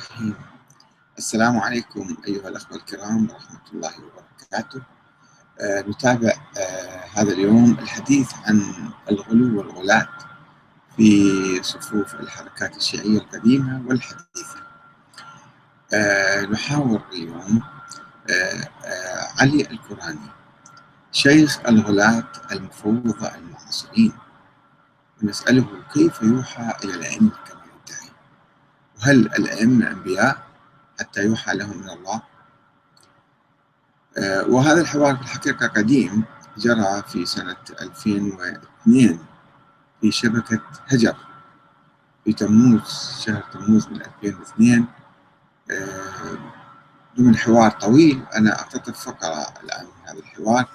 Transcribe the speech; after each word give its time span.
الرحيم. 0.00 0.34
السلام 1.18 1.58
عليكم 1.58 2.16
أيها 2.28 2.48
الأخوة 2.48 2.76
الكرام 2.76 3.30
ورحمة 3.30 3.60
الله 3.72 3.92
وبركاته. 3.98 4.82
آه 5.60 5.80
نتابع 5.80 6.32
آه 6.58 7.04
هذا 7.14 7.32
اليوم 7.32 7.78
الحديث 7.78 8.34
عن 8.46 8.74
الغلو 9.10 9.58
والغلاة 9.58 10.08
في 10.96 11.62
صفوف 11.62 12.14
الحركات 12.14 12.76
الشيعية 12.76 13.18
القديمة 13.18 13.82
والحديثة. 13.86 14.62
آه 15.94 16.42
نحاور 16.42 17.02
اليوم 17.12 17.62
آه 18.30 18.68
آه 18.84 19.28
علي 19.40 19.60
الكراني 19.60 20.30
شيخ 21.12 21.60
الغلاة 21.68 22.24
المفوضة 22.52 23.34
المعاصرين. 23.34 24.12
ونسأله 25.22 25.66
كيف 25.94 26.22
يوحى 26.22 26.74
إلى 26.84 27.16
كما 27.18 27.28
يدعي 27.28 27.59
وهل 29.00 29.18
الأئمة 29.26 29.90
أنبياء 29.90 30.46
حتى 31.00 31.24
يوحى 31.24 31.54
لهم 31.54 31.78
من 31.78 31.90
الله؟ 31.90 32.22
آه 34.18 34.44
وهذا 34.48 34.80
الحوار 34.80 35.16
في 35.16 35.22
الحقيقة 35.22 35.66
قديم 35.66 36.24
جرى 36.58 37.02
في 37.08 37.26
سنة 37.26 37.56
2002 37.82 39.18
في 40.00 40.10
شبكة 40.10 40.60
هجر 40.88 41.16
في 42.24 42.32
تموز 42.32 43.12
شهر 43.26 43.42
تموز 43.52 43.88
من 43.88 44.02
2002 44.02 44.86
آه 45.70 46.38
ضمن 47.18 47.36
حوار 47.36 47.70
طويل 47.70 48.22
أنا 48.36 48.60
أقتطف 48.60 49.04
فقرة 49.04 49.46
الآن 49.64 49.84
من 49.86 50.08
هذا 50.08 50.18
الحوار 50.18 50.68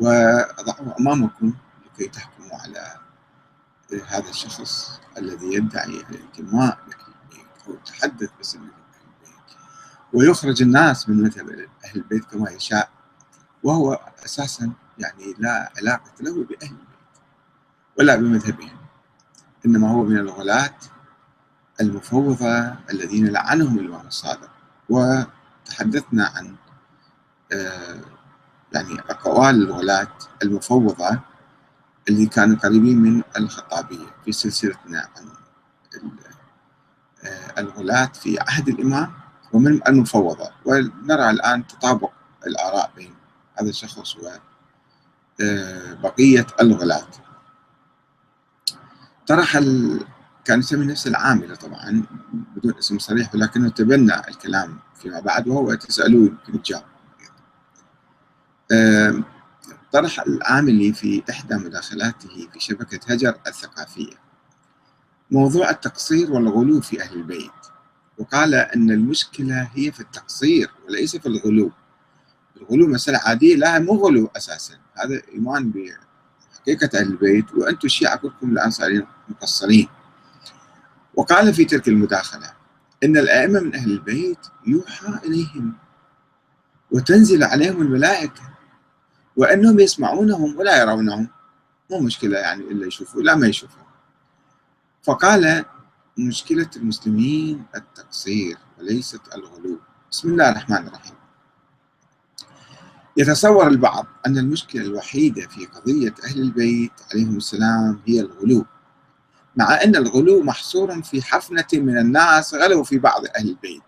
وأضعه 0.00 0.96
أمامكم 1.00 1.52
لكي 1.86 2.08
تحكموا 2.08 2.56
على 2.62 2.94
هذا 4.08 4.30
الشخص 4.30 5.00
الذي 5.18 5.54
يدعي 5.54 6.04
الانتماء 6.10 6.78
لأهل 6.88 7.07
يتحدث 7.74 8.30
باسم 8.38 8.58
أهل 8.58 8.70
البيت. 9.04 9.56
ويخرج 10.12 10.62
الناس 10.62 11.08
من 11.08 11.22
مذهب 11.22 11.50
أهل 11.84 11.96
البيت 11.96 12.24
كما 12.24 12.50
يشاء. 12.50 12.90
وهو 13.62 14.00
أساسا 14.24 14.72
يعني 14.98 15.34
لا 15.38 15.72
علاقة 15.78 16.12
له 16.20 16.44
بأهل 16.44 16.70
البيت 16.70 16.88
ولا 17.98 18.16
بمذهبهم. 18.16 18.78
إنما 19.66 19.90
هو 19.90 20.02
من 20.04 20.16
الغلاة 20.18 20.74
المفوضة 21.80 22.58
الذين 22.90 23.28
لعنهم 23.28 23.78
الإمام 23.78 24.06
الصادق. 24.06 24.50
وتحدثنا 24.88 26.26
عن 26.26 26.56
آه 27.52 28.00
يعني 28.72 29.00
أقوال 29.00 29.62
الغلاة 29.62 30.12
المفوضة 30.42 31.20
اللي 32.08 32.26
كانوا 32.26 32.56
قريبين 32.56 32.98
من 32.98 33.22
الخطابية 33.36 34.06
في 34.24 34.32
سلسلتنا 34.32 35.08
عن 35.16 35.28
الغلاة 37.58 38.06
في 38.06 38.40
عهد 38.40 38.68
الإمام 38.68 39.12
ومن 39.52 39.80
المفوضة 39.88 40.50
ونرى 40.64 41.30
الآن 41.30 41.66
تطابق 41.66 42.10
الآراء 42.46 42.90
بين 42.96 43.14
هذا 43.60 43.68
الشخص 43.70 44.16
وبقية 45.40 46.46
الغلاة 46.60 47.06
طرح. 49.26 49.58
كان 50.44 50.58
يسمي 50.58 50.86
نفسه 50.86 51.08
العاملة 51.10 51.54
طبعا 51.54 52.02
بدون 52.56 52.74
اسم 52.78 52.98
صريح 52.98 53.34
ولكنه 53.34 53.68
تبنى 53.68 54.28
الكلام 54.28 54.78
فيما 54.94 55.20
بعد 55.20 55.48
وهو 55.48 55.74
تسألوه 55.74 56.26
يمكن 56.26 56.62
تجاوب 56.62 56.84
طرح 59.92 60.20
العاملي 60.20 60.92
في 60.92 61.22
إحدى 61.30 61.54
مداخلاته 61.54 62.48
في 62.52 62.60
شبكة 62.60 63.12
هجر 63.12 63.34
الثقافية 63.46 64.12
موضوع 65.30 65.70
التقصير 65.70 66.32
والغلو 66.32 66.80
في 66.80 67.02
أهل 67.02 67.16
البيت. 67.16 67.50
وقال 68.18 68.54
أن 68.54 68.90
المشكلة 68.90 69.70
هي 69.74 69.92
في 69.92 70.00
التقصير 70.00 70.70
وليس 70.88 71.16
في 71.16 71.26
الغلو. 71.26 71.70
الغلو 72.56 72.86
مسألة 72.86 73.18
عادية 73.18 73.56
لا 73.56 73.78
مو 73.78 73.92
غلو 73.92 74.30
أساسا. 74.36 74.74
هذا 74.94 75.22
إيمان 75.34 75.70
بحقيقة 75.70 76.98
أهل 76.98 77.06
البيت 77.06 77.54
وأنتم 77.54 77.86
الشيعة 77.86 78.16
كلكم 78.16 78.50
الآن 78.50 78.70
صارين 78.70 79.06
مقصرين. 79.28 79.88
وقال 81.14 81.54
في 81.54 81.64
تلك 81.64 81.88
المداخلة 81.88 82.52
إن 83.04 83.16
الأئمة 83.16 83.60
من 83.60 83.74
أهل 83.74 83.90
البيت 83.90 84.38
يوحى 84.66 85.18
إليهم 85.24 85.74
وتنزل 86.90 87.44
عليهم 87.44 87.82
الملائكة 87.82 88.42
وأنهم 89.36 89.80
يسمعونهم 89.80 90.58
ولا 90.58 90.80
يرونهم. 90.82 91.28
مو 91.90 92.00
مشكلة 92.00 92.38
يعني 92.38 92.62
إلا 92.62 92.86
يشوفوا 92.86 93.22
لا 93.22 93.34
ما 93.34 93.46
يشوفوا 93.46 93.87
فقال 95.08 95.64
مشكلة 96.18 96.70
المسلمين 96.76 97.64
التقصير 97.76 98.58
وليست 98.78 99.20
الغلو. 99.34 99.80
بسم 100.10 100.28
الله 100.28 100.48
الرحمن 100.50 100.86
الرحيم. 100.86 101.14
يتصور 103.16 103.68
البعض 103.68 104.06
أن 104.26 104.38
المشكلة 104.38 104.82
الوحيدة 104.82 105.48
في 105.48 105.66
قضية 105.66 106.14
أهل 106.24 106.40
البيت 106.40 106.92
عليهم 107.12 107.36
السلام 107.36 108.00
هي 108.06 108.20
الغلو 108.20 108.66
مع 109.56 109.82
أن 109.84 109.96
الغلو 109.96 110.42
محصور 110.42 111.02
في 111.02 111.22
حفنة 111.22 111.66
من 111.72 111.98
الناس 111.98 112.54
غلوا 112.54 112.84
في 112.84 112.98
بعض 112.98 113.22
أهل 113.36 113.48
البيت 113.48 113.82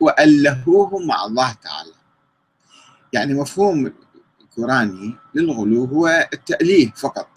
وألهوهم 0.00 1.06
مع 1.06 1.24
الله 1.24 1.52
تعالى. 1.52 1.92
يعني 3.12 3.34
مفهوم 3.34 3.92
القرآني 4.40 5.16
للغلو 5.34 5.84
هو 5.84 6.28
التأليه 6.32 6.92
فقط. 6.92 7.28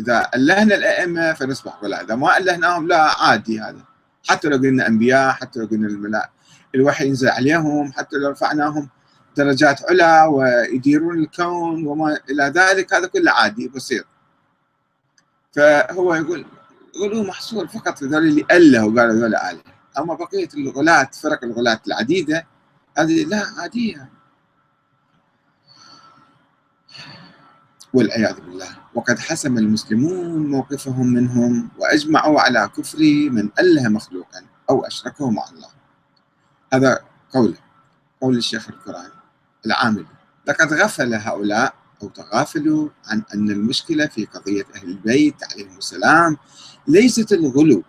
إذا 0.00 0.30
ألهنا 0.34 0.74
الأئمة 0.74 1.32
فنصبح 1.32 1.78
غلاة 1.82 2.02
إذا 2.02 2.14
ما 2.14 2.38
ألهناهم 2.38 2.88
لا 2.88 3.22
عادي 3.22 3.60
هذا. 3.60 3.84
حتى 4.28 4.48
لو 4.48 4.56
قلنا 4.56 4.86
أنبياء 4.86 5.32
حتى 5.32 5.60
لو 5.60 5.66
قلنا 5.66 5.88
الملائكة 5.88 6.30
الوحي 6.74 7.06
ينزل 7.06 7.28
عليهم 7.28 7.92
حتى 7.92 8.16
لو 8.16 8.30
رفعناهم 8.30 8.88
درجات 9.36 9.90
علا 9.90 10.24
ويديرون 10.24 11.18
الكون 11.18 11.86
وما 11.86 12.18
إلى 12.30 12.52
ذلك 12.56 12.94
هذا 12.94 13.06
كله 13.06 13.30
عادي 13.30 13.68
بسيط. 13.68 14.04
فهو 15.52 16.14
يقول 16.14 16.46
غلو 17.02 17.22
محصور 17.22 17.66
فقط 17.66 17.98
في 17.98 18.04
ذول 18.04 18.26
اللي 18.26 18.44
ألهوا 18.50 19.00
قالوا 19.00 19.14
ذول 19.14 19.34
آلهة 19.34 19.62
أما 19.98 20.14
بقية 20.14 20.48
الغلاة 20.54 21.10
فرق 21.22 21.44
الغلاة 21.44 21.80
العديدة 21.86 22.46
هذه 22.98 23.24
لا 23.24 23.42
عادية. 23.58 24.08
والعياذ 27.92 28.40
بالله. 28.40 28.68
وقد 28.94 29.18
حسم 29.18 29.58
المسلمون 29.58 30.50
موقفهم 30.50 31.06
منهم 31.06 31.68
وأجمعوا 31.78 32.40
على 32.40 32.70
كفر 32.76 32.98
من 33.30 33.48
أله 33.60 33.88
مخلوقا 33.88 34.44
أو 34.70 34.86
أشركه 34.86 35.30
مع 35.30 35.42
الله. 35.48 35.68
هذا 36.72 37.00
قوله 37.32 37.58
قول 38.20 38.36
الشيخ 38.36 38.68
القرآن 38.68 39.10
العامل. 39.66 40.06
لقد 40.46 40.72
غفل 40.72 41.14
هؤلاء 41.14 41.74
أو 42.02 42.08
تغافلوا 42.08 42.88
عن 43.06 43.22
أن 43.34 43.50
المشكلة 43.50 44.06
في 44.06 44.24
قضية 44.24 44.64
أهل 44.76 44.88
البيت 44.88 45.34
عليهم 45.52 45.78
السلام 45.78 46.36
ليست 46.88 47.32
الغلو 47.32 47.82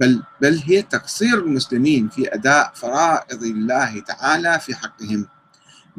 بل 0.00 0.22
بل 0.40 0.62
هي 0.64 0.82
تقصير 0.82 1.38
المسلمين 1.38 2.08
في 2.08 2.34
أداء 2.34 2.72
فرائض 2.74 3.42
الله 3.42 4.00
تعالى 4.00 4.60
في 4.60 4.74
حقهم. 4.74 5.26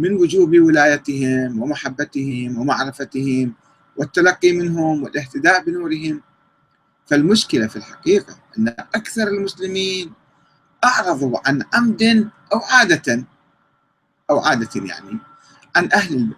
من 0.01 0.13
وجوب 0.13 0.51
ولايتهم 0.59 1.62
ومحبتهم 1.62 2.59
ومعرفتهم 2.59 3.53
والتلقي 3.97 4.51
منهم 4.51 5.03
والاهتداء 5.03 5.63
بنورهم. 5.63 6.22
فالمشكلة 7.06 7.67
في 7.67 7.75
الحقيقة 7.75 8.35
أن 8.57 8.67
أكثر 8.67 9.28
المسلمين 9.28 10.13
أعرضوا 10.84 11.38
عن 11.45 11.63
عمد 11.73 12.29
أو 12.53 12.59
عادة 12.59 13.25
أو 14.29 14.40
عادة 14.40 14.69
يعني 14.75 15.17
عن 15.75 15.90
أهل 15.94 16.35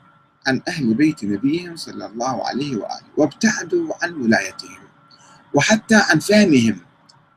عن 0.47 0.61
أهل 0.67 0.93
بيت 0.93 1.23
نبيهم 1.23 1.75
صلى 1.75 2.05
الله 2.05 2.47
عليه 2.47 2.75
وآله 2.77 3.07
وابتعدوا 3.17 3.93
عن 4.03 4.13
ولايتهم 4.13 4.83
وحتى 5.53 5.95
عن 5.95 6.19
فهمهم 6.19 6.77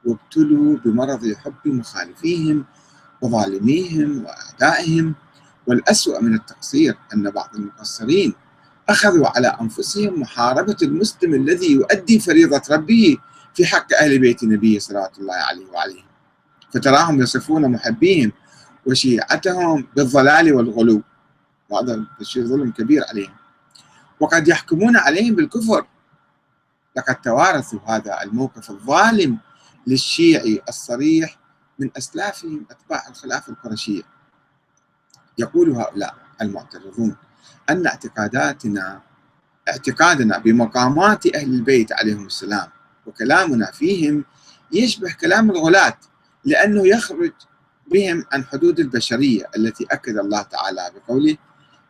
وابتلوا 0.05 0.77
بمرض 0.85 1.35
حب 1.45 1.63
مخالفيهم 1.65 2.65
وظالميهم 3.21 4.25
وأعدائهم 4.25 5.15
والأسوأ 5.67 6.21
من 6.21 6.35
التقصير 6.35 6.99
أن 7.15 7.31
بعض 7.31 7.51
المقصرين 7.55 8.35
أخذوا 8.89 9.29
على 9.29 9.49
أنفسهم 9.61 10.21
محاربة 10.21 10.77
المسلم 10.83 11.35
الذي 11.35 11.73
يؤدي 11.73 12.21
فريضة 12.21 12.63
ربه 12.71 13.17
في 13.55 13.67
حق 13.67 13.95
أهل 13.95 14.19
بيت 14.19 14.43
النبي 14.43 14.81
صلى 14.81 15.11
الله 15.19 15.35
عليه 15.35 15.67
وعليه 15.67 16.07
فتراهم 16.75 17.21
يصفون 17.21 17.69
محبيهم 17.71 18.33
وشيعتهم 18.87 19.87
بالضلال 19.97 20.55
والغلو. 20.55 21.03
وهذا 21.69 22.05
الشيء 22.21 22.45
ظلم 22.45 22.71
كبير 22.71 23.03
عليهم. 23.09 23.35
وقد 24.21 24.49
يحكمون 24.49 24.97
عليهم 24.97 25.35
بالكفر. 25.35 25.87
لقد 26.97 27.21
توارثوا 27.21 27.81
هذا 27.87 28.23
الموقف 28.23 28.71
الظالم 28.71 29.39
للشيعي 29.87 30.63
الصريح 30.69 31.39
من 31.79 31.91
أسلافهم 31.97 32.67
أتباع 32.71 33.09
الخلافة 33.09 33.53
القرشية. 33.53 34.03
يقول 35.39 35.71
هؤلاء 35.71 36.15
المعترضون 36.43 37.17
أن 37.71 37.87
اعتقاداتنا 37.87 39.01
اعتقادنا 39.69 40.39
بمقامات 40.39 41.27
أهل 41.37 41.55
البيت 41.55 41.93
عليهم 41.93 42.27
السلام 42.27 42.69
وكلامنا 43.07 43.71
فيهم 43.71 44.25
يشبه 44.73 45.13
كلام 45.21 45.51
الغلاة 45.51 45.99
لأنه 46.45 46.89
يخرج 46.89 47.33
بهم 47.93 48.25
عن 48.33 48.45
حدود 48.45 48.81
البشرية 48.81 49.45
التي 49.57 49.87
أكد 49.91 50.19
الله 50.19 50.43
تعالى 50.43 50.91
بقوله 50.95 51.37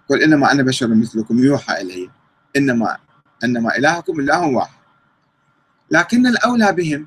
قل 0.08 0.22
إنما 0.22 0.52
أنا 0.52 0.62
بشر 0.62 0.88
مثلكم 0.94 1.38
يوحى 1.38 1.80
إلي 1.80 2.10
إنما 2.56 2.96
إنما 3.44 3.76
إلهكم 3.76 4.20
إله 4.20 4.46
واحد. 4.46 4.76
لكن 5.90 6.26
الأولى 6.26 6.72
بهم 6.72 7.06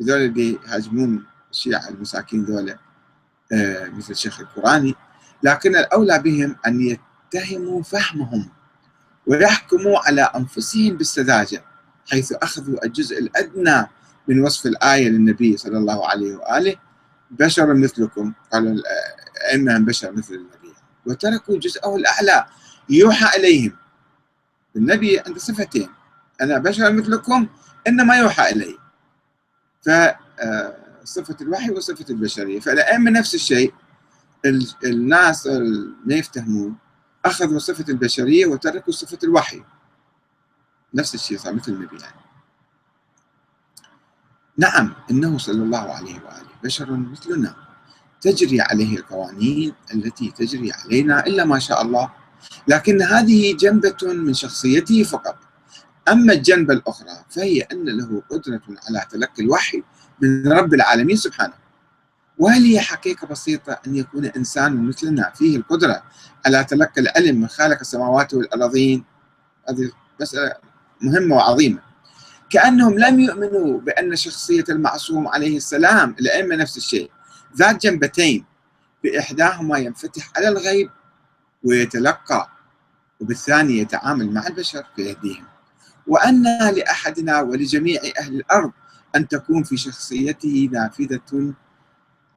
هذول 0.00 0.16
اللي 0.16 0.58
يهاجمون 0.66 1.24
الشيعة 1.50 1.88
المساكين 1.88 2.44
ذولا 2.44 2.78
آه 3.52 3.88
مثل 3.88 4.10
الشيخ 4.10 4.40
القرآني 4.40 4.94
لكن 5.44 5.76
الأولى 5.76 6.18
بهم 6.18 6.56
أن 6.66 6.98
يتهموا 7.34 7.82
فهمهم 7.82 8.50
ويحكموا 9.26 9.98
على 9.98 10.22
أنفسهم 10.22 10.96
بالسذاجة 10.96 11.64
حيث 12.10 12.32
أخذوا 12.32 12.84
الجزء 12.84 13.18
الأدنى 13.18 13.86
من 14.28 14.40
وصف 14.40 14.66
الآية 14.66 15.08
للنبي 15.08 15.56
صلى 15.56 15.78
الله 15.78 16.08
عليه 16.08 16.36
وآله 16.36 16.76
بشر 17.30 17.74
مثلكم 17.74 18.32
قالوا 18.52 18.72
الأئمة 18.72 19.78
بشر 19.78 20.12
مثل 20.12 20.34
النبي 20.34 20.74
وتركوا 21.06 21.58
جزءه 21.58 21.96
الأعلى 21.96 22.46
يوحى 22.88 23.40
إليهم 23.40 23.72
النبي 24.76 25.20
عنده 25.20 25.38
صفتين 25.38 25.88
أنا 26.40 26.58
بشر 26.58 26.92
مثلكم 26.92 27.46
إنما 27.88 28.16
يوحى 28.16 28.50
إلي. 28.50 28.78
فصفة 29.82 31.36
الوحي 31.40 31.70
وصفة 31.70 32.04
البشرية. 32.10 32.60
فالأئمة 32.60 33.10
نفس 33.10 33.34
الشيء 33.34 33.74
الناس 34.84 35.46
ما 36.06 36.14
يفتهمون 36.14 36.76
أخذوا 37.24 37.58
صفة 37.58 37.84
البشرية 37.88 38.46
وتركوا 38.46 38.92
صفة 38.92 39.18
الوحي. 39.24 39.64
نفس 40.94 41.14
الشيء 41.14 41.38
صار 41.38 41.54
مثل 41.54 41.72
النبي 41.72 41.96
يعني. 42.00 42.20
نعم 44.58 44.94
إنه 45.10 45.38
صلى 45.38 45.62
الله 45.62 45.92
عليه 45.92 46.14
وآله 46.14 46.54
بشر 46.64 46.90
مثلنا. 46.92 47.56
تجري 48.20 48.60
عليه 48.60 48.96
القوانين 48.96 49.74
التي 49.94 50.30
تجري 50.30 50.72
علينا 50.72 51.26
إلا 51.26 51.44
ما 51.44 51.58
شاء 51.58 51.82
الله. 51.82 52.12
لكن 52.68 53.02
هذه 53.02 53.56
جنبة 53.56 53.96
من 54.02 54.34
شخصيته 54.34 55.02
فقط. 55.02 55.38
أما 56.08 56.32
الجنبة 56.32 56.74
الأخرى 56.74 57.24
فهي 57.30 57.60
أن 57.60 57.84
له 57.84 58.22
قدرة 58.30 58.62
على 58.88 59.06
تلقي 59.10 59.42
الوحي 59.42 59.82
من 60.20 60.52
رب 60.52 60.74
العالمين 60.74 61.16
سبحانه. 61.16 61.63
وهل 62.38 62.62
هي 62.62 62.80
حقيقة 62.80 63.26
بسيطة 63.26 63.80
أن 63.86 63.96
يكون 63.96 64.24
إنسان 64.24 64.86
مثلنا 64.86 65.32
فيه 65.34 65.56
القدرة. 65.56 66.02
على 66.46 66.64
تلقي 66.64 67.00
العلم 67.00 67.40
من 67.40 67.48
خالق 67.48 67.78
السماوات 67.80 68.34
والأرضين 68.34 69.04
هذه 69.68 69.90
مسألة 70.20 70.52
مهمة 71.02 71.36
وعظيمة. 71.36 71.94
كأنهم 72.50 72.98
لم 72.98 73.20
يؤمنوا 73.20 73.80
بأن 73.80 74.16
شخصية 74.16 74.64
المعصوم 74.68 75.28
عليه 75.28 75.56
السلام 75.56 76.16
الأئمة 76.20 76.56
نفس 76.56 76.76
الشيء 76.76 77.10
ذات 77.56 77.82
جنبتين 77.82 78.44
بإحداهما 79.04 79.78
ينفتح 79.78 80.30
على 80.36 80.48
الغيب 80.48 80.90
ويتلقى 81.64 82.50
وبالثاني 83.20 83.78
يتعامل 83.78 84.30
مع 84.30 84.46
البشر 84.46 84.84
فيهديهم 84.96 85.44
وأن 86.06 86.42
لأحدنا 86.76 87.40
ولجميع 87.40 88.00
أهل 88.18 88.34
الأرض 88.34 88.72
أن 89.16 89.28
تكون 89.28 89.62
في 89.62 89.76
شخصيته 89.76 90.68
نافذة 90.72 91.54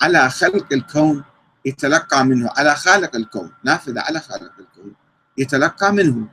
على 0.01 0.29
خلق 0.29 0.73
الكون 0.73 1.23
يتلقى 1.65 2.25
منه 2.25 2.49
على 2.57 2.75
خالق 2.75 3.15
الكون 3.15 3.53
نافذة 3.63 4.01
على 4.01 4.19
خالق 4.19 4.51
الكون 4.59 4.93
يتلقى 5.37 5.93
منه. 5.93 6.27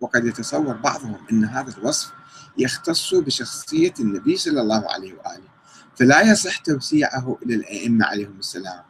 وقد 0.00 0.24
يتصور 0.24 0.76
بعضهم 0.76 1.26
أن 1.32 1.44
هذا 1.44 1.78
الوصف 1.78 2.12
يختص 2.58 3.14
بشخصية 3.14 3.94
النبي 4.00 4.36
صلى 4.36 4.60
الله 4.60 4.92
عليه 4.92 5.14
وآله 5.14 5.48
فلا 5.96 6.20
يصح 6.20 6.56
توسيعه 6.56 7.38
إلى 7.42 7.54
الأئمة 7.54 8.06
عليهم 8.06 8.38
السلام. 8.38 8.82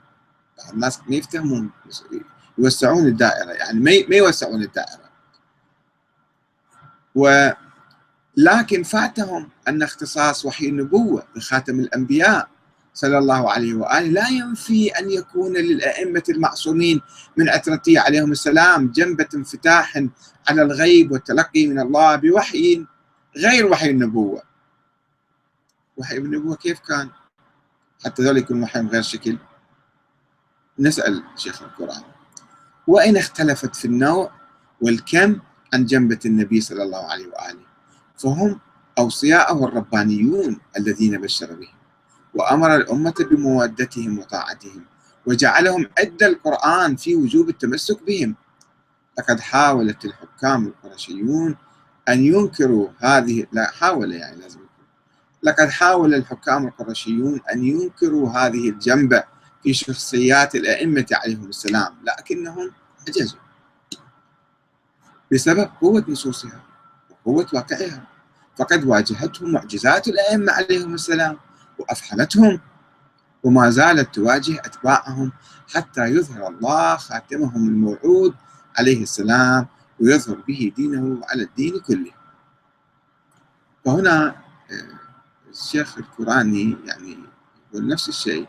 بعض 0.59 0.73
الناس 0.73 1.01
ما 1.09 1.17
يفتهمون 1.17 1.71
يوسعون 2.59 3.07
الدائرة 3.07 3.51
يعني 3.51 3.81
ما 3.81 4.17
يوسعون 4.17 4.63
الدائرة. 4.63 5.05
ولكن 7.15 8.83
فاتهم 8.83 9.49
أن 9.69 9.83
اختصاص 9.83 10.47
وحي 10.47 10.69
النبوة 10.69 11.27
بخاتم 11.37 11.81
الأنبياء 11.81 12.54
صلى 12.95 13.19
الله 13.19 13.51
عليه 13.51 13.75
وآله. 13.75 14.09
لا 14.09 14.29
ينفي 14.29 14.89
أن 14.89 15.11
يكون 15.11 15.53
للأئمة 15.53 16.23
المعصومين 16.29 17.01
من 17.37 17.49
عترته 17.49 18.01
عليهم 18.01 18.33
السلام 18.33 18.93
جنبة 18.93 19.29
انفتاح 19.35 20.05
على 20.49 20.63
الغيب 20.63 21.13
والتلقي 21.13 21.67
من 21.67 21.81
الله 21.81 22.17
بوحي 22.17 22.87
غير 23.37 23.67
وحي 23.67 23.91
النبوة. 23.91 24.43
وحي 25.97 26.17
النبوة 26.17 26.57
كيف 26.57 26.79
كان؟ 26.81 27.11
حتى 28.05 28.23
ذلك 28.23 28.43
يكون 28.43 28.63
وحي 28.63 28.81
غير 28.81 29.03
شكل. 29.03 29.39
نسأل 30.79 31.23
شيخ 31.37 31.63
القرآن. 31.63 32.03
وإن 32.87 33.17
اختلفت 33.17 33.77
في 33.77 33.85
النوع 33.85 34.31
والكم 34.81 35.41
عن 35.75 35.87
جنبة 35.87 36.19
النبي 36.27 36.61
صلى 36.61 36.83
الله 36.83 37.11
عليه 37.11 37.27
وآله 37.27 37.65
فهم 38.19 38.61
أوصياءه 38.99 39.65
الربانيون 39.65 40.61
الذين 40.79 41.21
بشر 41.21 41.53
بهم. 41.53 41.84
وأمر 42.35 42.77
الأمة 42.77 43.15
بمودتهم 43.31 44.19
وطاعتهم 44.19 44.85
وجعلهم 45.27 45.87
أدى 45.99 46.27
القرآن 46.27 46.97
في 46.97 47.17
وجوب 47.17 47.49
التمسك 47.49 48.03
بهم. 48.03 48.35
لقد 49.19 49.41
حاولت 49.41 50.05
الحكام 50.05 50.67
القرشيون 50.67 51.57
أن 52.09 52.25
ينكروا 52.25 52.89
هذه 52.99 53.47
لا 53.53 53.71
حاول 53.71 54.13
يعني 54.13 54.41
لازم 54.41 54.61
لقد 55.43 55.69
حاول 55.69 56.15
الحكام 56.15 56.67
القرشيون 56.67 57.41
أن 57.53 57.65
ينكروا 57.65 58.31
هذه 58.31 58.69
الجنبة 58.71 59.25
في 59.63 59.75
شخصيات 59.75 60.55
الأئمة 60.55 61.07
عليهم 61.13 61.49
السلام 61.49 61.95
لكنهم 62.05 62.71
عجزوا 63.09 63.39
بسبب 65.33 65.71
قوة 65.81 66.05
نصوصها 66.09 66.63
وقوة 67.11 67.47
واقعها. 67.53 68.07
فقد 68.57 68.85
واجهتهم 68.85 69.53
معجزات 69.53 70.09
الأئمة 70.09 70.53
عليهم 70.53 70.95
السلام 70.95 71.39
وأفحمتهم 71.79 72.61
وما 73.43 73.71
زالت 73.71 74.15
تواجه 74.15 74.61
أتباعهم 74.61 75.33
حتى 75.75 76.05
يظهر 76.05 76.49
الله 76.49 76.97
خاتمهم 76.97 77.69
الموعود 77.69 78.35
عليه 78.79 79.03
السلام 79.03 79.67
ويظهر 80.01 80.37
به 80.49 80.73
دينه 80.77 81.21
على 81.29 81.43
الدين 81.43 81.81
كله. 81.81 82.11
فهنا 83.85 84.27
آه، 84.71 84.99
الشيخ 85.51 85.99
القرآني 85.99 86.77
يعني 86.85 87.19
يقول 87.71 87.89
نفس 87.89 88.09
الشيء 88.09 88.47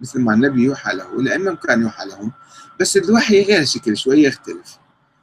مثل 0.00 0.20
ما 0.20 0.34
النبي 0.34 0.62
يوحى 0.62 0.94
له 0.94 1.20
الأئمة 1.20 1.56
كان 1.56 1.82
يوحى 1.82 2.04
لهم 2.04 2.32
بس 2.80 2.96
الوحي 2.96 3.42
غير 3.42 3.64
شكل 3.64 3.96
شوية 3.96 4.26
يختلف 4.26 4.78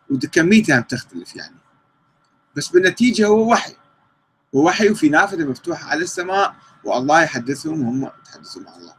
وكميتها 0.09 0.79
تختلف 0.79 1.35
يعني. 1.35 1.55
بس 2.55 2.67
بالنتيجة 2.67 3.27
هو 3.27 3.51
وحي 3.51 3.75
هو 4.55 4.67
وحي 4.67 4.89
وفي 4.89 5.09
نافذة 5.09 5.45
مفتوحة 5.45 5.89
على 5.89 6.03
السماء 6.03 6.55
والله 6.85 7.21
يحدثهم 7.23 7.81
وهم 7.81 8.11
يتحدثوا 8.21 8.61
مع 8.61 8.75
الله. 8.75 8.93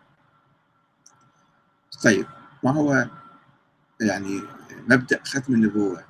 طيب 2.05 2.27
ما 2.63 2.71
هو 2.71 3.07
يعني 4.01 4.43
مبدأ 4.89 5.21
ختم 5.25 5.55
النبوة؟ 5.55 6.05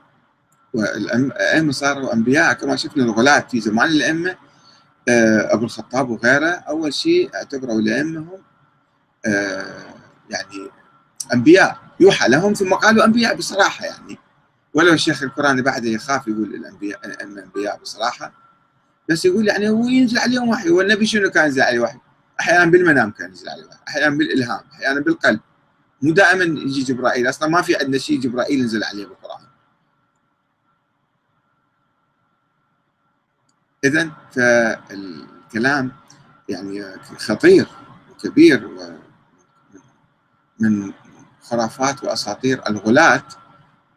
والأئمة 0.74 1.72
صاروا 1.72 2.12
أنبياء 2.12 2.52
كما 2.52 2.76
شفنا 2.76 3.04
الغلاة 3.04 3.40
في 3.40 3.60
زمان 3.60 3.88
الأئمة 3.88 4.36
آه، 5.08 5.54
أبو 5.54 5.64
الخطاب 5.64 6.10
وغيره. 6.10 6.48
أول 6.48 6.94
شيء 6.94 7.30
اعتبروا 7.34 7.80
الأئمة 7.80 8.20
هم 8.20 8.38
آه، 9.26 9.94
يعني 10.30 10.70
أنبياء. 11.34 11.78
يوحى 12.00 12.28
لهم 12.28 12.52
ثم 12.52 12.74
قالوا 12.74 13.04
أنبياء 13.04 13.36
بصراحة 13.36 13.84
يعني. 13.84 14.18
ولو 14.74 14.92
الشيخ 14.92 15.22
القرآن 15.22 15.62
بعده 15.62 15.88
يخاف 15.88 16.28
يقول 16.28 16.54
الأنبياء 16.54 17.06
الأئمة 17.06 17.42
أنبياء 17.42 17.78
بصراحة. 17.82 18.32
بس 19.10 19.24
يقول 19.24 19.48
يعني 19.48 19.68
هو 19.68 19.88
ينزل 19.88 20.18
عليهم 20.18 20.48
وحي. 20.48 20.70
والنبي 20.70 21.06
شنو 21.06 21.30
كان 21.30 21.44
ينزل 21.44 21.62
عليه 21.62 21.80
وحي؟ 21.80 21.98
أحيانا 22.40 22.70
بالمنام 22.70 23.10
كان 23.10 23.28
ينزل 23.28 23.48
عليه 23.48 23.64
وحي. 23.64 23.78
أحيانا 23.88 24.16
بالإلهام 24.16 24.60
أحيانا 24.72 25.00
بالقلب. 25.00 25.40
مو 26.02 26.12
دائما 26.12 26.44
يجي 26.44 26.82
جبرائيل. 26.82 27.28
أصلا 27.28 27.48
ما 27.48 27.62
في 27.62 27.76
عندنا 27.76 27.98
شيء 27.98 28.20
جبرائيل 28.20 28.60
ينزل 28.60 28.84
عليه 28.84 29.06
بالقرآن. 29.06 29.44
اذا 33.84 34.10
فالكلام 34.32 35.92
يعني 36.48 36.84
خطير 37.18 37.66
وكبير 38.10 38.68
من 40.60 40.92
خرافات 41.42 42.04
وأساطير 42.04 42.68
الغلاة 42.68 43.22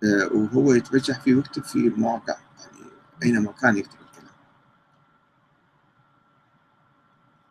آه، 0.04 0.30
وهو 0.34 0.74
يتبجح 0.74 1.20
فيه 1.20 1.36
ويكتب 1.36 1.64
في 1.64 1.76
المواقع 1.76 2.36
يعني 2.60 2.92
أينما 3.24 3.52
كان 3.52 3.78
يكتب. 3.78 3.97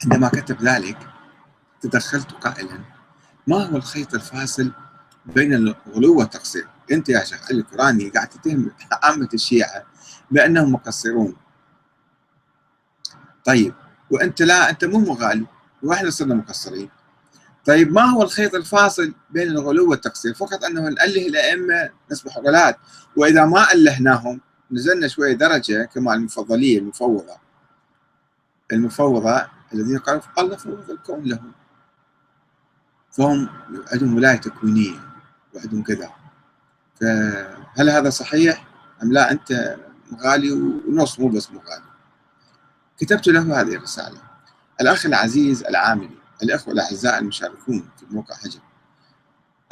عندما 0.05 0.29
كتب 0.29 0.63
ذلك 0.63 0.99
تدخلت 1.81 2.33
قائلا 2.33 2.81
ما 3.47 3.65
هو 3.65 3.77
الخيط 3.77 4.15
الفاصل 4.15 4.73
بين 5.27 5.55
الغلو 5.55 6.19
والتقصير؟ 6.19 6.69
أنت 6.93 7.09
يا 7.09 7.25
شيخ 7.25 7.51
علي 7.51 7.61
القرآني 7.61 8.09
قاعد 8.09 8.29
تتهم 8.29 8.71
عامة 9.03 9.29
الشيعة 9.35 9.85
بأنهم 10.31 10.73
مقصرون. 10.73 11.37
طيب 13.45 13.75
وأنت 14.11 14.43
لا 14.43 14.71
أنت 14.71 14.85
مو 14.85 14.99
مغالي 14.99 15.47
وإحنا 15.83 16.11
صرنا 16.11 16.35
مقصرين. 16.35 16.91
طيب 17.65 17.93
ما 17.93 18.03
هو 18.03 18.23
الخيط 18.23 18.55
الفاصل 18.55 19.15
بين 19.31 19.49
الغلو 19.49 19.91
والتقصير؟ 19.91 20.35
فقط 20.35 20.65
أنه 20.65 20.81
نأله 20.81 21.27
الأئمة 21.27 21.91
نصبح 22.11 22.39
غلاة 22.39 22.77
وإذا 23.17 23.45
ما 23.45 23.73
ألهناهم 23.73 24.41
نزلنا 24.71 25.09
شوية 25.09 25.33
درجة 25.33 25.85
كما 25.85 26.15
المفضلية 26.15 26.79
المفوضة. 26.79 27.37
المفوضة 28.73 29.56
الذين 29.75 29.99
قالوا 29.99 30.23
الله 30.39 30.59
الكون 30.91 31.25
لهم. 31.25 31.53
فهم 33.11 33.49
عندهم 33.93 34.17
ولاية 34.17 34.37
تكوينية 34.37 35.01
وعندهم 35.55 35.83
كذا. 35.83 36.11
فهل 37.01 37.91
هذا 37.91 38.11
صحيح 38.11 38.67
أم 39.03 39.13
لا؟ 39.13 39.33
أنت 39.33 39.77
مغالي 40.13 40.53
ونص 40.53 41.21
مو 41.21 41.29
بس 41.29 41.51
مغالي. 41.51 41.85
كتبت 42.99 43.29
له 43.29 43.61
هذه 43.61 43.75
الرسالة. 43.75 44.19
الأخ 44.81 45.07
العزيز 45.07 45.65
العاملي 45.65 46.17
الإخوة 46.43 46.75
الأعزاء 46.75 47.19
المشاركون 47.19 47.89
في 47.99 48.07
موقع 48.11 48.35
حجر. 48.35 48.61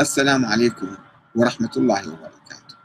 السلام 0.01 0.45
عليكم 0.45 0.97
ورحمة 1.35 1.71
الله 1.77 2.09
وبركاته. 2.09 2.77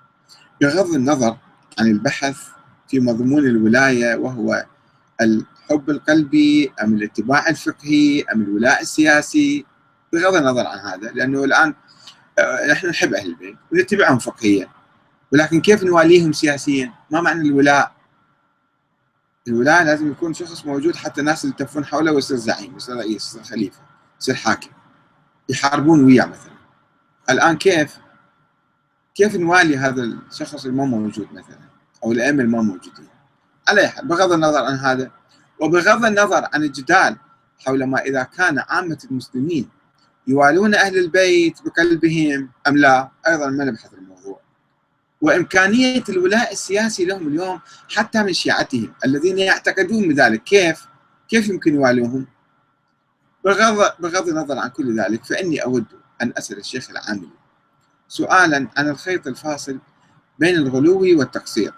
بغض 0.61 0.93
النظر 0.93 1.37
عن 1.79 1.87
البحث 1.87 2.47
في 2.87 2.99
مضمون 2.99 3.45
الولاية 3.45 4.15
وهو 4.15 4.65
الحب 5.69 5.89
القلبي 5.89 6.73
أم 6.83 6.93
الاتباع 6.93 7.49
الفقهي 7.49 8.23
أم 8.33 8.41
الولاء 8.41 8.81
السياسي 8.81 9.65
بغض 10.13 10.35
النظر 10.35 10.67
عن 10.67 10.79
هذا 10.79 11.11
لأنه 11.11 11.43
الآن 11.43 11.73
آه، 12.39 12.67
نحن 12.71 12.87
نحب 12.87 13.13
أهل 13.13 13.29
البيت 13.29 13.57
ونتبعهم 13.71 14.19
فقهيا 14.19 14.69
ولكن 15.31 15.61
كيف 15.61 15.83
نواليهم 15.83 16.33
سياسيا؟ 16.33 16.93
ما 17.11 17.21
معنى 17.21 17.47
الولاء؟ 17.47 17.91
الولاء 19.47 19.83
لازم 19.83 20.11
يكون 20.11 20.33
شخص 20.33 20.65
موجود 20.65 20.95
حتى 20.95 21.21
الناس 21.21 21.43
اللي 21.43 21.55
يلتفون 21.59 21.85
حوله 21.85 22.11
ويصير 22.11 22.37
زعيم 22.37 22.75
يصير 22.75 22.95
رئيس 22.95 23.27
يصير 23.27 23.43
خليفة 23.43 23.79
يصير 24.21 24.35
حاكم 24.35 24.69
يحاربون 25.49 26.03
وياه 26.03 26.25
مثلا 26.25 26.53
الآن 27.29 27.57
كيف؟ 27.57 27.97
كيف 29.15 29.35
نوالي 29.35 29.77
هذا 29.77 30.03
الشخص 30.03 30.65
اللي 30.65 30.77
ما 30.77 30.85
موجود 30.85 31.27
مثلا 31.33 31.59
أو 32.03 32.11
الأئمة 32.11 32.43
اللي 32.43 32.57
ما 32.57 32.61
موجودين؟ 32.61 33.07
على 33.67 33.93
بغض 34.03 34.31
النظر 34.31 34.65
عن 34.65 34.75
هذا 34.75 35.18
وبغض 35.59 36.05
النظر 36.05 36.47
عن 36.53 36.63
الجدال 36.63 37.17
حول 37.59 37.83
ما 37.83 37.99
إذا 37.99 38.23
كان 38.23 38.59
عامة 38.59 38.97
المسلمين 39.11 39.69
يوالون 40.27 40.75
أهل 40.75 40.97
البيت 40.97 41.59
بقلبهم 41.65 42.49
أم 42.67 42.77
لا 42.77 43.09
أيضا 43.27 43.49
ما 43.49 43.65
نبحث 43.65 43.93
الموضوع. 43.93 44.39
وإمكانية 45.21 46.03
الولاء 46.09 46.51
السياسي 46.51 47.05
لهم 47.05 47.27
اليوم 47.27 47.59
حتى 47.95 48.23
من 48.23 48.33
شيعتهم 48.33 48.93
الذين 49.05 49.39
يعتقدون 49.39 50.07
بذلك. 50.07 50.43
كيف؟ 50.43 50.85
كيف 51.27 51.49
يمكن 51.49 51.75
يوالوهم؟ 51.75 52.27
بغض, 53.45 53.91
بغض 53.99 54.27
النظر 54.27 54.57
عن 54.57 54.69
كل 54.69 54.99
ذلك 54.99 55.25
فإني 55.25 55.63
أود 55.63 55.85
أن 56.21 56.33
أسأل 56.37 56.57
الشيخ 56.57 56.89
العاملي 56.89 57.29
سؤالا 58.07 58.67
عن 58.77 58.89
الخيط 58.89 59.27
الفاصل 59.27 59.79
بين 60.39 60.55
الغلو 60.55 61.19
والتقصير 61.19 61.73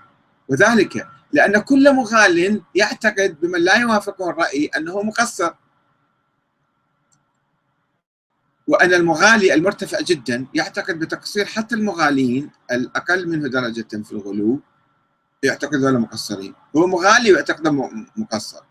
وذلك 0.48 1.08
لأن 1.34 1.58
كل 1.60 1.96
مغال 1.96 2.62
يعتقد 2.76 3.38
بمن 3.42 3.60
لا 3.60 3.76
يوافقه 3.76 4.30
الرأي 4.30 4.66
أنه 4.66 5.02
مقصر. 5.02 5.54
وأن 8.68 8.94
المغالي 8.94 9.54
المرتفع 9.54 10.02
جدا 10.02 10.46
يعتقد 10.54 11.00
بتقصير 11.00 11.46
حتى 11.46 11.76
المغالين 11.76 12.50
الأقل 12.72 13.30
منه 13.30 13.48
درجة 13.48 14.04
في 14.04 14.12
الغلو 14.12 14.60
يعتقد 15.44 15.84
ولا 15.84 16.00
مقصرين. 16.00 16.54
هو 16.76 16.88
مغالي 16.88 17.32
ويعتقد 17.32 17.68
مقصر. 18.18 18.62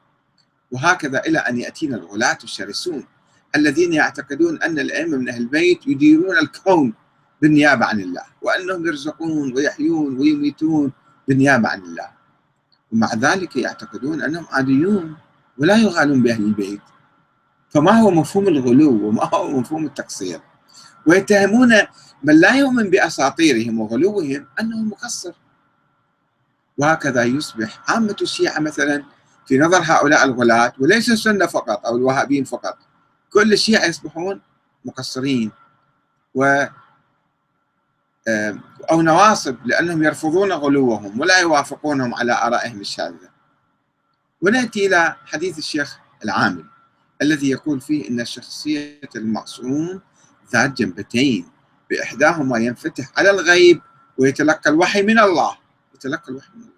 وهكذا 0.70 1.18
إلى 1.26 1.38
أن 1.38 1.58
يأتينا 1.58 1.96
الغلاة 1.96 2.38
الشرسون 2.44 3.06
الذين 3.56 3.92
يعتقدون 3.92 4.62
أن 4.62 4.78
الأئمة 4.78 5.16
من 5.16 5.28
أهل 5.28 5.42
البيت 5.42 5.86
يديرون 5.86 6.38
الكون 6.38 6.94
بالنيابة 7.42 7.86
عن 7.86 8.00
الله 8.00 8.22
وأنهم 8.42 8.86
يرزقون 8.86 9.56
ويحيون 9.56 10.18
ويميتون 10.18 10.92
بالنيابة 11.28 11.68
عن 11.68 11.82
الله. 11.82 12.19
ومع 12.92 13.14
ذلك 13.14 13.56
يعتقدون 13.56 14.22
أنهم 14.22 14.46
عاديون 14.50 15.16
ولا 15.58 15.76
يغالون 15.76 16.22
بأهل 16.22 16.42
البيت. 16.44 16.80
فما 17.70 17.92
هو 18.00 18.10
مفهوم 18.10 18.48
الغلو 18.48 19.08
وما 19.08 19.24
هو 19.34 19.60
مفهوم 19.60 19.86
التقصير؟ 19.86 20.40
ويتهمون 21.06 21.74
من 22.22 22.40
لا 22.40 22.54
يؤمن 22.54 22.90
بأساطيرهم 22.90 23.80
وغلوهم 23.80 24.46
أنه 24.60 24.82
مقصر. 24.82 25.32
وهكذا 26.78 27.24
يصبح 27.24 27.90
عامة 27.90 28.16
الشيعة 28.22 28.60
مثلا 28.60 29.04
في 29.46 29.58
نظر 29.58 29.80
هؤلاء 29.82 30.24
الغلاة 30.24 30.72
وليس 30.78 31.10
السنة 31.10 31.46
فقط 31.46 31.86
أو 31.86 31.96
الوهابيين 31.96 32.44
فقط 32.44 32.78
كل 33.32 33.52
الشيعة 33.52 33.84
يصبحون 33.86 34.40
مقصرين. 34.84 35.50
و 36.34 36.64
أو 38.90 39.02
نواصب 39.02 39.56
لأنهم 39.64 40.02
يرفضون 40.02 40.52
غلوهم 40.52 41.20
ولا 41.20 41.38
يوافقونهم 41.38 42.14
على 42.14 42.32
آرائهم 42.32 42.80
الشاذة. 42.80 43.30
ونأتي 44.40 44.86
إلى 44.86 45.16
حديث 45.26 45.58
الشيخ 45.58 45.98
العامل 46.24 46.64
الذي 47.22 47.50
يقول 47.50 47.80
فيه 47.80 48.08
إن 48.08 48.24
شخصية 48.24 49.00
المعصوم 49.16 50.00
ذات 50.52 50.72
جنبتين 50.72 51.46
بإحداهما 51.90 52.58
ينفتح 52.58 53.12
على 53.16 53.30
الغيب 53.30 53.80
ويتلقى 54.18 54.70
الوحي 54.70 55.02
من 55.02 55.18
الله 55.18 55.56
يتلقى 55.94 56.28
الوحي 56.28 56.50
من 56.54 56.62
الله. 56.62 56.74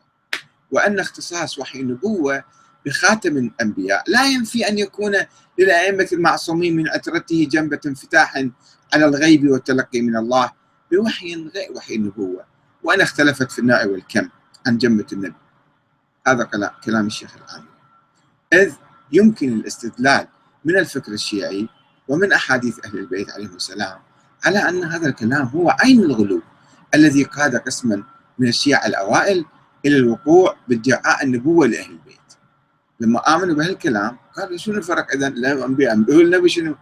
وأن 0.71 1.01
اختصاص 1.01 1.59
وحي 1.59 1.81
النبوة 1.81 2.45
بخاتم 2.87 3.37
الأنبياء 3.37 4.05
لا 4.07 4.27
ينفي 4.27 4.69
أن 4.69 4.79
يكون 4.79 5.13
للأئمة 5.59 6.09
المعصومين 6.13 6.77
من 6.77 6.89
عترته 6.89 7.49
جنبة 7.51 7.81
انفتاح 7.87 8.37
على 8.95 9.05
الغيب 9.05 9.51
والتلقي 9.51 10.01
من 10.01 10.17
الله. 10.17 10.62
بوحي 10.93 11.35
غير 11.35 11.73
وحي 11.73 11.95
النبوة 11.95 12.45
وان 12.83 13.01
اختلفت 13.01 13.53
في 13.53 13.59
النوع 13.59 13.85
والكم 13.85 14.29
عن 14.67 14.79
جنبه 14.79 15.07
النبي. 15.13 15.35
هذا 16.27 16.45
كلام 16.85 17.07
الشيخ 17.07 17.37
العامي 17.37 17.69
إذ 18.53 18.73
يمكن 19.13 19.53
الاستدلال 19.53 20.29
من 20.65 20.79
الفكر 20.79 21.13
الشيعي 21.13 21.69
ومن 22.09 22.33
أحاديث 22.33 22.87
أهل 22.87 22.99
البيت 22.99 23.31
عليهم 23.31 23.57
السلام 23.57 23.99
على 24.45 24.59
أن 24.59 24.85
هذا 24.85 25.09
الكلام 25.09 25.47
هو 25.47 25.77
عين 25.81 26.01
الغلو 26.01 26.43
الذي 26.95 27.25
قاد 27.25 27.57
قسما 27.57 28.03
من 28.39 28.49
الشيعة 28.49 28.87
الأوائل 28.87 29.45
إلى 29.87 29.97
الوقوع 29.97 30.57
بادعاء 30.69 31.25
النبوة 31.25 31.67
لأهل 31.67 31.91
البيت. 31.91 32.19
لما 33.01 33.37
آمنوا 33.37 33.55
بهالكلام 33.55 34.17
قالوا 34.37 34.57
شنو 34.57 34.79
الفرق 34.79 35.13
إذا 35.15 35.29
الأنبياء 35.29 35.97
هو 35.97 36.21
النبي 36.21 36.49
شنو؟ 36.49 36.77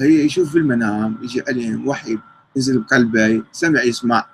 هي 0.00 0.24
يشوف 0.24 0.52
في 0.52 0.58
المنام 0.58 1.18
يجي 1.22 1.42
عليهم 1.48 1.88
وحي 1.88 2.18
ينزل 2.56 2.78
بقلبه 2.78 3.44
سمع 3.52 3.82
يسمع. 3.82 4.26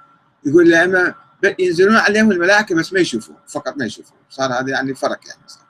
يقول 0.44 0.70
لما 0.70 1.14
ينزلون 1.58 1.96
عليهم 1.96 2.32
الملائكة 2.32 2.74
بس 2.74 2.92
ما 2.92 3.00
يشوفون 3.00 3.36
فقط 3.48 3.76
ما 3.76 3.84
يشوفون. 3.84 4.16
صار 4.30 4.52
هذا 4.52 4.70
يعني 4.70 4.94
فرق 4.94 5.20
يعني 5.28 5.42
صار. 5.46 5.64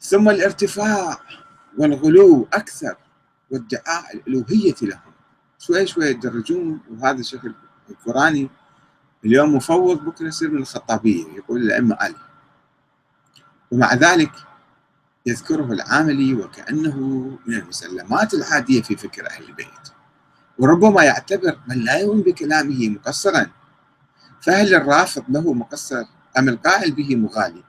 ثم 0.00 0.28
الارتفاع 0.28 1.20
والغلو 1.78 2.48
أكثر 2.52 2.96
وادعاء 3.50 4.16
الألوهية 4.16 4.74
لهم. 4.82 5.12
شوي 5.58 5.86
شوي 5.86 6.06
يتدرجون 6.06 6.80
وهذا 6.90 7.20
الشكل 7.20 7.54
القرآني. 7.90 8.50
اليوم 9.24 9.56
مفوض 9.56 10.04
بكرة 10.04 10.26
يصير 10.26 10.50
من 10.50 10.58
الخطابية 10.58 11.24
يقول 11.36 11.62
الأئمة 11.62 11.96
علي. 12.00 12.14
ومع 13.70 13.94
ذلك 13.94 14.32
يذكره 15.26 15.72
العاملي 15.72 16.34
وكأنه 16.34 16.96
من 17.46 17.54
المسلمات 17.54 18.34
العادية 18.34 18.82
في 18.82 18.96
فكر 18.96 19.30
أهل 19.30 19.44
البيت. 19.48 19.86
وربما 20.58 21.02
يعتبر 21.02 21.58
من 21.68 21.78
لا 21.78 21.98
يؤمن 21.98 22.22
بكلامه 22.22 22.88
مقصرا. 22.88 23.46
فهل 24.40 24.74
الرافض 24.74 25.24
له 25.28 25.52
مقصر 25.52 26.04
أم 26.38 26.48
القائل 26.48 26.92
به 26.92 27.16
مغالي؟ 27.16 27.62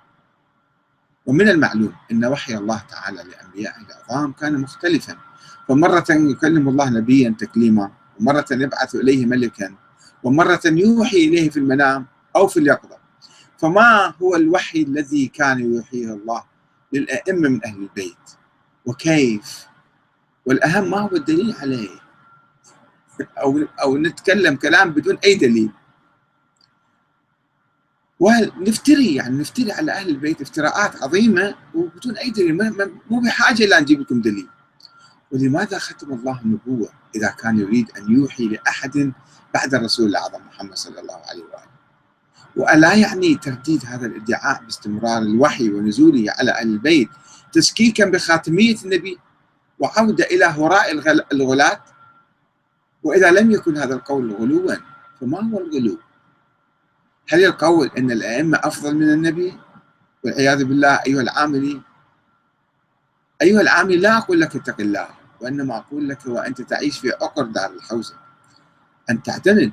ومن 1.26 1.50
المعلوم 1.50 1.94
أن 2.12 2.26
وحي 2.26 2.58
الله 2.58 2.82
تعالى 2.90 3.24
لأنبيائه 3.24 3.82
العظام 3.82 4.32
كان 4.32 4.62
مختلفا. 4.62 5.18
فمرة 5.68 6.06
يكلم 6.10 6.70
الله 6.70 6.90
نبيا 6.90 7.36
تكليما 7.40 7.92
ومرة 8.20 8.46
يبعث 8.52 8.96
إليه 8.96 9.26
ملكا 9.26 9.76
ومرة 10.24 10.62
يوحي 10.66 11.18
إليه 11.18 11.50
في 11.50 11.58
المنام 11.58 12.06
أو 12.36 12.48
في 12.48 12.60
اليقظة. 12.60 12.98
فما 13.58 14.14
هو 14.22 14.36
الوحي 14.36 14.82
الذي 14.82 15.28
كان 15.28 15.60
يوحيه 15.60 16.14
الله؟ 16.14 16.57
للأئمة 16.94 17.50
من 17.50 17.66
أهل 17.66 17.78
البيت. 17.78 18.18
وكيف؟ 18.86 19.68
والأهم 20.46 20.92
ما 20.92 21.00
هو 21.00 21.16
الدليل 21.16 21.56
عليه. 21.60 22.00
أو, 23.22 23.60
أو 23.82 23.98
نتكلم 23.98 24.56
كلام 24.56 24.92
بدون 24.92 25.18
أي 25.26 25.36
دليل. 25.36 25.72
ونفتري 28.20 29.16
يعني 29.16 29.38
نفتري 29.38 29.72
على 29.72 29.92
أهل 29.92 30.10
البيت 30.10 30.42
افتراءات 30.42 31.04
عظيمة 31.04 31.56
وبدون 31.76 32.18
أي 32.18 32.30
دليل؟ 32.30 32.54
مو 33.10 33.20
بحاجة 33.20 33.64
إلى 33.64 33.80
نجيب 33.80 34.02
لكم 34.02 34.22
دليل. 34.22 34.48
ولماذا 35.32 35.80
ختم 35.80 36.14
الله 36.14 36.42
النبوة 36.42 36.90
إذا 37.16 37.30
كان 37.32 37.60
يريد 37.60 37.92
أن 37.98 38.12
يوحي 38.12 38.48
لأحد 38.48 39.14
بعد 39.54 39.76
الرسول 39.76 40.10
الأعظم 40.10 40.42
محمد 40.42 40.76
صلى 40.76 41.00
الله 41.00 41.22
عليه 41.30 41.44
وآله؟ 41.44 41.57
وألا 42.58 42.94
يعني 42.94 43.36
ترديد 43.36 43.86
هذا 43.86 44.06
الادعاء 44.06 44.64
باستمرار 44.64 45.22
الوحي 45.22 45.70
ونزوله 45.70 46.26
على 46.40 46.52
أهل 46.52 46.68
البيت 46.68 47.10
تشكيكا 47.52 48.06
بخاتمية 48.06 48.76
النبي 48.86 49.20
وعودة 49.80 50.26
إلى 50.26 50.46
هراء 50.46 50.92
الغلاة 51.32 51.84
وإذا 53.04 53.32
لم 53.32 53.52
يكن 53.52 53.78
هذا 53.78 53.96
القول 53.96 54.34
غلوا 54.34 54.76
فما 55.22 55.42
هو 55.42 55.60
الغلو؟ 55.60 55.98
هل 57.30 57.46
القول 57.46 57.92
أن 57.98 58.12
الأئمة 58.12 58.60
أفضل 58.64 58.96
من 58.96 59.10
النبي؟ 59.10 59.54
والعياذ 60.24 60.64
بالله 60.64 61.00
أيها 61.08 61.22
العاملي 61.22 61.82
أيها 63.42 63.62
العامل 63.62 64.02
لا 64.02 64.18
أقول 64.18 64.42
لك 64.42 64.56
اتق 64.56 64.82
الله 64.82 65.08
وإنما 65.42 65.78
أقول 65.78 66.10
لك 66.10 66.26
وأنت 66.26 66.62
تعيش 66.62 67.00
في 67.00 67.12
عقر 67.22 67.44
دار 67.44 67.70
الحوزة 67.70 68.16
أن 69.10 69.24
تعتمد 69.24 69.72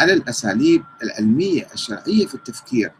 على 0.00 0.12
الأساليب 0.12 0.84
العلمية 1.02 1.66
الشرعية 1.74 2.26
في 2.26 2.34
التفكير 2.34 2.92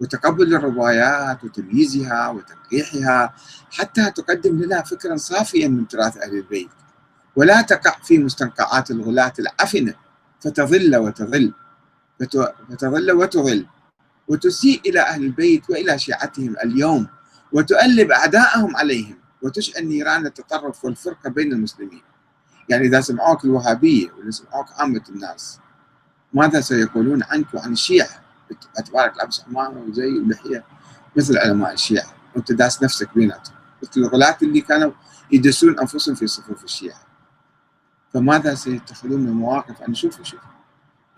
وتقبل 0.00 0.54
الروايات 0.54 1.44
وتمييزها 1.44 2.28
وتنقيحها 2.28 3.34
حتى 3.70 4.10
تقدم 4.10 4.62
لنا 4.62 4.82
فكرا 4.82 5.16
صافيا 5.16 5.68
من 5.68 5.88
تراث 5.88 6.16
أهل 6.16 6.34
البيت. 6.36 6.68
ولا 7.36 7.62
تقع 7.62 7.96
في 8.02 8.18
مستنقعات 8.18 8.90
الغلاة 8.90 9.32
العفنة 9.38 9.94
فتظل 10.40 10.96
وتظل 10.96 11.52
فتظل 12.70 13.12
وتظل 13.12 13.66
وتسيء 14.28 14.80
إلى 14.86 15.00
أهل 15.00 15.24
البيت 15.24 15.70
وإلى 15.70 15.98
شيعتهم 15.98 16.56
اليوم 16.64 17.06
وتؤلب 17.52 18.10
أعداءهم 18.10 18.76
عليهم 18.76 19.18
وتشعل 19.42 19.86
نيران 19.88 20.26
التطرف 20.26 20.84
والفرقة 20.84 21.30
بين 21.30 21.52
المسلمين. 21.52 22.02
يعني 22.68 22.86
إذا 22.86 23.00
سمعوك 23.00 23.44
الوهابية 23.44 24.12
ولا 24.12 24.30
سمعوك 24.30 24.66
عامة 24.78 25.02
الناس 25.08 25.58
ماذا 26.32 26.60
سيقولون 26.60 27.22
عنك 27.22 27.54
وعن 27.54 27.72
الشيعة 27.72 28.08
اعتبارك 28.78 29.16
لابس 29.16 29.44
عمامة 29.48 29.80
وزي 29.80 30.18
ولحية 30.18 30.64
مثل 31.16 31.38
علماء 31.38 31.72
الشيعة. 31.72 32.12
وانت 32.36 32.52
داس 32.52 32.82
نفسك 32.82 33.14
بيناتهم. 33.14 33.56
مثل 33.82 34.00
الغلاة 34.00 34.36
اللي 34.42 34.60
كانوا 34.60 34.92
يدسون 35.32 35.78
أنفسهم 35.78 36.14
في 36.14 36.26
صفوف 36.26 36.64
الشيعة. 36.64 37.00
فماذا 38.14 38.54
سيتخذون 38.54 39.20
من 39.20 39.32
مواقف؟ 39.32 39.82
أن 39.82 39.94
شوفوا 39.94 40.24
شوفوا 40.24 40.48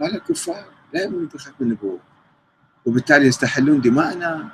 هؤلاء 0.00 0.18
كفار. 0.18 0.64
لا 0.94 1.02
يؤمنون 1.02 1.26
بختم 1.26 1.52
النبوة 1.60 1.98
وبالتالي 2.86 3.26
يستحلون 3.26 3.80
دماءنا 3.80 4.48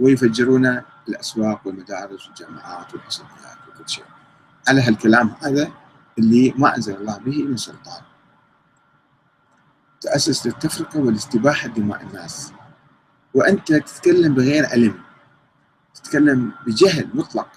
ويفجرون 0.00 0.82
الأسواق 1.08 1.60
والمدارس 1.64 2.26
والجامعات 2.26 2.94
والحسابات 2.94 3.58
وكل 3.68 3.88
شيء. 3.88 4.04
على 4.68 4.82
هالكلام 4.82 5.34
هذا 5.42 5.72
اللي 6.18 6.54
ما 6.56 6.76
أنزل 6.76 6.96
الله 6.96 7.18
به 7.18 7.42
من 7.42 7.56
سلطان. 7.56 8.02
تأسس 10.00 10.46
للتفرقة 10.46 11.00
والاستباحة 11.00 11.68
دماء 11.68 12.02
الناس. 12.02 12.52
وأنت 13.34 13.72
تتكلم 13.72 14.34
بغير 14.34 14.66
علم 14.66 14.94
تتكلم 15.94 16.52
بجهل 16.66 17.08
مطلق. 17.14 17.48